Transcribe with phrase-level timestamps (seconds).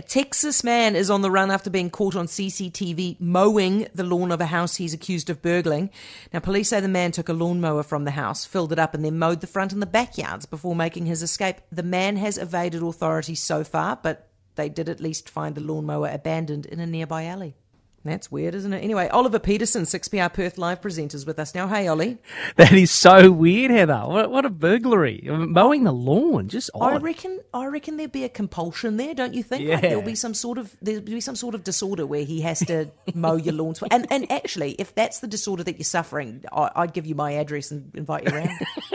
[0.00, 4.32] A Texas man is on the run after being caught on CCTV mowing the lawn
[4.32, 5.90] of a house he's accused of burgling.
[6.32, 9.04] Now, police say the man took a lawnmower from the house, filled it up, and
[9.04, 11.56] then mowed the front and the backyards before making his escape.
[11.70, 16.08] The man has evaded authorities so far, but they did at least find the lawnmower
[16.08, 17.54] abandoned in a nearby alley.
[18.02, 18.82] That's weird, isn't it?
[18.82, 21.68] Anyway, Oliver Peterson, 6PR Perth Live presenters with us now.
[21.68, 22.16] Hey, Ollie.
[22.56, 24.00] That is so weird, Heather.
[24.06, 25.22] What, what a burglary.
[25.26, 26.94] Mowing the lawn, just odd.
[26.94, 29.68] I reckon I reckon there'd be a compulsion there, don't you think?
[29.68, 29.88] Like Yeah.
[29.90, 32.90] there'll be some sort of there'll be some sort of disorder where he has to
[33.14, 33.82] mow your lawns.
[33.90, 37.32] And and actually, if that's the disorder that you're suffering, I, I'd give you my
[37.32, 38.50] address and invite you around,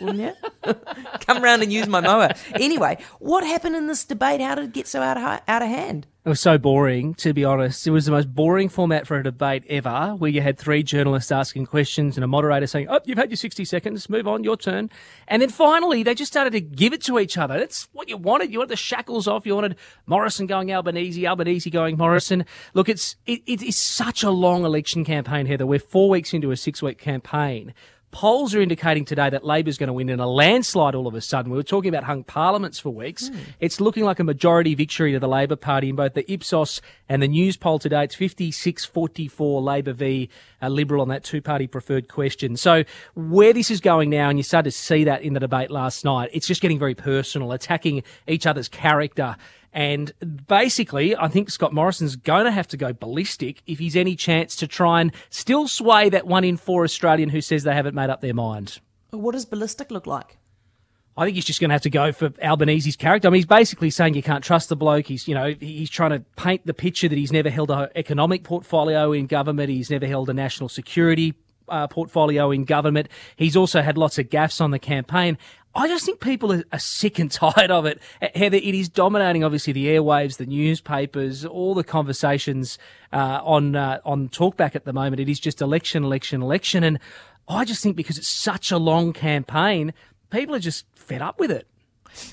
[0.00, 0.32] wouldn't you?
[1.20, 2.30] Come round and use my mower.
[2.54, 4.40] Anyway, what happened in this debate?
[4.40, 6.06] How did it get so out of out of hand?
[6.26, 7.86] It was so boring, to be honest.
[7.86, 11.30] It was the most boring format for a debate ever, where you had three journalists
[11.30, 14.56] asking questions and a moderator saying, Oh, you've had your 60 seconds, move on, your
[14.56, 14.90] turn.
[15.28, 17.56] And then finally, they just started to give it to each other.
[17.56, 18.50] That's what you wanted.
[18.50, 19.46] You wanted the shackles off.
[19.46, 19.76] You wanted
[20.06, 22.44] Morrison going Albanese, Albanese going Morrison.
[22.74, 25.64] Look, it's, it, it is such a long election campaign, Heather.
[25.64, 27.72] We're four weeks into a six week campaign.
[28.16, 31.20] Polls are indicating today that Labor's going to win in a landslide all of a
[31.20, 31.52] sudden.
[31.52, 33.30] We were talking about hung parliaments for weeks.
[33.60, 37.22] It's looking like a majority victory to the Labor Party in both the Ipsos and
[37.22, 38.04] the Newspoll today.
[38.04, 40.30] It's 56-44 Labor v
[40.62, 42.56] uh, Liberal on that two-party preferred question.
[42.56, 42.84] So
[43.16, 46.02] where this is going now, and you started to see that in the debate last
[46.02, 49.36] night, it's just getting very personal, attacking each other's character.
[49.76, 50.14] And
[50.46, 54.56] basically, I think Scott Morrison's going to have to go ballistic if he's any chance
[54.56, 58.08] to try and still sway that one in four Australian who says they haven't made
[58.08, 58.80] up their mind.
[59.10, 60.38] What does ballistic look like?
[61.14, 63.28] I think he's just going to have to go for Albanese's character.
[63.28, 65.08] I mean, he's basically saying you can't trust the bloke.
[65.08, 68.44] He's, you know, he's trying to paint the picture that he's never held an economic
[68.44, 69.68] portfolio in government.
[69.68, 71.34] He's never held a national security
[71.68, 73.08] uh, portfolio in government.
[73.36, 75.36] He's also had lots of gaffes on the campaign.
[75.76, 78.00] I just think people are, are sick and tired of it.
[78.34, 82.78] Heather, it is dominating obviously the airwaves, the newspapers, all the conversations
[83.12, 85.20] uh, on uh, on talkback at the moment.
[85.20, 86.98] It is just election, election, election, and
[87.46, 89.92] I just think because it's such a long campaign,
[90.30, 91.68] people are just fed up with it.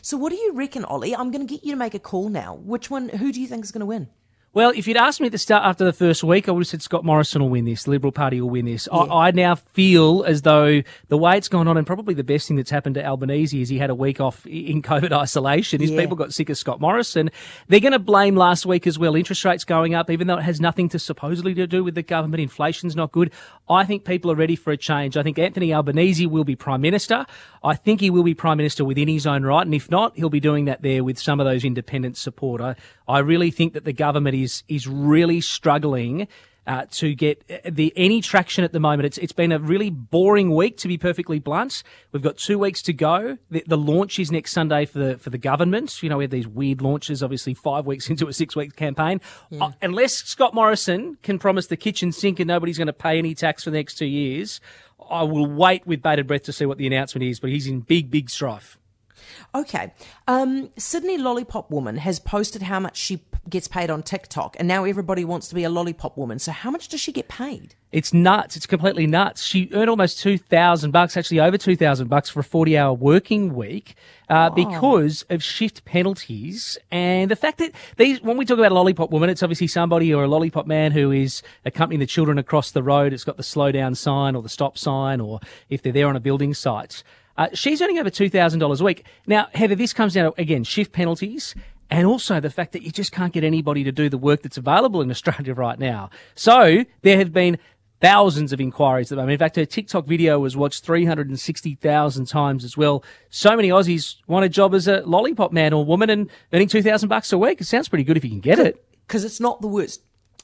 [0.01, 1.13] So, what do you reckon, Ollie?
[1.13, 2.55] I'm going to get you to make a call now.
[2.55, 3.09] Which one?
[3.09, 4.07] Who do you think is going to win?
[4.55, 6.67] Well, if you'd asked me at the start after the first week, I would have
[6.67, 7.85] said Scott Morrison will win this.
[7.85, 8.87] The Liberal Party will win this.
[8.93, 12.47] I, I now feel as though the way it's gone on, and probably the best
[12.47, 15.81] thing that's happened to Albanese is he had a week off in COVID isolation.
[15.81, 16.01] His Yeah.
[16.01, 17.31] people got sick of Scott Morrison.
[17.67, 19.15] They're going to blame last week as well.
[19.15, 22.03] Interest rates going up, even though it has nothing to supposedly to do with the
[22.03, 22.39] government.
[22.39, 23.31] Inflation's not good.
[23.67, 25.17] I think people are ready for a change.
[25.17, 27.25] I think Anthony Albanese will be prime minister.
[27.63, 30.29] I think he will be prime minister within his own right, and if not, he'll
[30.29, 32.61] be doing that there with some of those independent support.
[32.61, 32.75] I,
[33.07, 36.27] I really think that the government is is really struggling.
[36.65, 39.89] Uh, to get uh, the any traction at the moment, it's it's been a really
[39.89, 41.83] boring week to be perfectly blunt.
[42.13, 43.37] We've got two weeks to go.
[43.51, 46.01] The, the launch is next Sunday for the for the government.
[46.01, 47.21] You know, we have these weird launches.
[47.21, 49.19] Obviously, five weeks into a six week campaign.
[49.59, 53.35] Uh, unless Scott Morrison can promise the kitchen sink and nobody's going to pay any
[53.35, 54.61] tax for the next two years,
[55.09, 57.41] I will wait with bated breath to see what the announcement is.
[57.41, 58.77] But he's in big big strife.
[59.53, 59.93] Okay.
[60.27, 64.85] Um, Sydney Lollipop Woman has posted how much she gets paid on TikTok, and now
[64.85, 66.39] everybody wants to be a lollipop woman.
[66.39, 67.75] So, how much does she get paid?
[67.91, 68.55] It's nuts.
[68.55, 69.43] It's completely nuts.
[69.43, 73.53] She earned almost two thousand bucks, actually over two thousand bucks for a forty-hour working
[73.53, 73.95] week,
[74.29, 78.21] uh, because of shift penalties and the fact that these.
[78.21, 81.11] When we talk about a lollipop woman, it's obviously somebody or a lollipop man who
[81.11, 83.11] is accompanying the children across the road.
[83.11, 86.15] It's got the slow down sign or the stop sign, or if they're there on
[86.15, 87.03] a building site.
[87.37, 89.05] Uh, she's earning over two thousand dollars a week.
[89.27, 91.55] Now, Heather, this comes down to again shift penalties
[91.89, 94.57] and also the fact that you just can't get anybody to do the work that's
[94.57, 96.09] available in Australia right now.
[96.35, 97.57] So there have been
[98.01, 99.33] thousands of inquiries at the moment.
[99.33, 103.03] In fact, her TikTok video was watched 360,000 times as well.
[103.29, 107.07] So many Aussies want a job as a lollipop man or woman and earning 2,000
[107.07, 107.61] bucks a week.
[107.61, 108.83] It sounds pretty good if you can get it.
[109.07, 110.01] Because it's not the worst.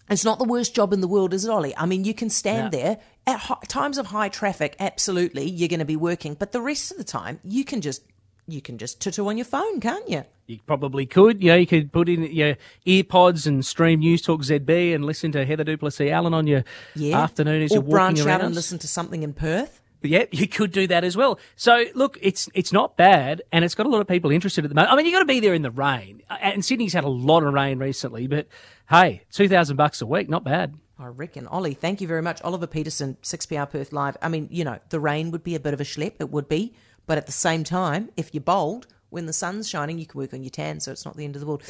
[0.09, 1.75] It's not the worst job in the world, is it, Ollie?
[1.78, 2.97] I mean, you can stand there
[3.28, 4.75] at hi- times of high traffic.
[4.80, 8.02] Absolutely, you're going to be working, but the rest of the time, you can just
[8.48, 10.24] you can just tutu on your phone, can't you?
[10.48, 11.44] You probably could.
[11.44, 15.31] You know, you could put in your earpods and stream News Talk ZB and listen
[15.34, 16.63] to Heather du Plessis-Allen on your
[16.95, 17.19] Yeah.
[17.22, 18.42] afternoon as or you're walking branch around.
[18.42, 19.81] out and listen to something in Perth.
[20.01, 21.40] Yeah, you could do that as well.
[21.56, 24.69] So look, it's it's not bad, and it's got a lot of people interested at
[24.69, 24.94] the moment.
[24.94, 27.44] I mean, you got to be there in the rain, and Sydney's had a lot
[27.44, 28.28] of rain recently.
[28.28, 28.48] But
[28.90, 30.75] hey, two thousand bucks a week, not bad.
[30.98, 31.48] I reckon.
[31.48, 32.42] Ollie, thank you very much.
[32.42, 34.18] Oliver Peterson, 6PR Perth Live.
[34.22, 36.16] I mean, you know, the rain would be a bit of a schlep.
[36.19, 36.74] It would be.
[37.07, 40.34] But at the same time, if you're bold, when the sun's shining, you can work
[40.34, 41.63] on your tan, so it's not the end of the world.